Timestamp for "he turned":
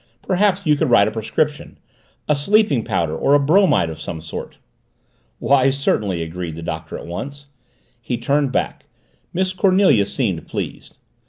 8.01-8.51